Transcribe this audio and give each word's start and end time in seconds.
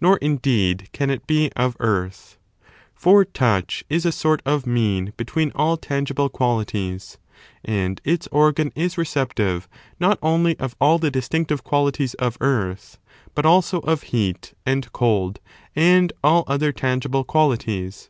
Nor 0.00 0.18
indeed 0.18 0.88
can 0.92 1.10
it 1.10 1.26
be 1.26 1.50
of 1.56 1.76
earth. 1.80 2.38
For 2.94 3.24
touch 3.24 3.82
is 3.90 4.06
a 4.06 4.12
sort 4.12 4.40
of 4.46 4.64
mean 4.64 5.12
between 5.16 5.50
all 5.56 5.76
tangible 5.76 6.28
qualities, 6.28 7.18
and 7.64 8.00
its 8.04 8.28
organ 8.30 8.70
is 8.76 8.96
receptive 8.96 9.68
not 9.98 10.20
only 10.22 10.56
of 10.60 10.76
all 10.80 11.00
the 11.00 11.10
distinctive 11.10 11.64
qualities 11.64 12.14
of 12.14 12.38
earth, 12.40 12.98
but 13.34 13.44
also 13.44 13.80
of 13.80 14.04
heat 14.14 14.54
and 14.64 14.92
cold 14.92 15.40
and 15.74 16.12
all 16.22 16.44
other 16.46 16.70
tangible 16.70 17.24
qualities. 17.24 18.08